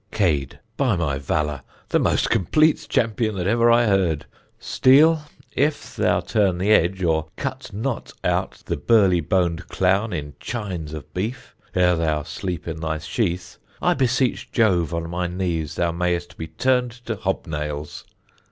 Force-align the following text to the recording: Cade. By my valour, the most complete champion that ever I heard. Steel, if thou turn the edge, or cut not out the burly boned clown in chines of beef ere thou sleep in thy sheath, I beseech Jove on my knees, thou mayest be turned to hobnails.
Cade. 0.09 0.59
By 0.77 0.95
my 0.95 1.19
valour, 1.19 1.61
the 1.89 1.99
most 1.99 2.31
complete 2.31 2.87
champion 2.89 3.35
that 3.35 3.45
ever 3.45 3.69
I 3.69 3.85
heard. 3.85 4.25
Steel, 4.57 5.21
if 5.51 5.95
thou 5.95 6.21
turn 6.21 6.57
the 6.57 6.71
edge, 6.71 7.03
or 7.03 7.27
cut 7.37 7.71
not 7.71 8.11
out 8.23 8.63
the 8.65 8.77
burly 8.77 9.19
boned 9.21 9.67
clown 9.67 10.11
in 10.11 10.33
chines 10.39 10.93
of 10.95 11.13
beef 11.13 11.53
ere 11.75 11.95
thou 11.95 12.23
sleep 12.23 12.67
in 12.67 12.79
thy 12.79 12.97
sheath, 12.97 13.59
I 13.79 13.93
beseech 13.93 14.51
Jove 14.51 14.91
on 14.91 15.07
my 15.07 15.27
knees, 15.27 15.75
thou 15.75 15.91
mayest 15.91 16.35
be 16.35 16.47
turned 16.47 16.93
to 17.05 17.17
hobnails. 17.17 18.03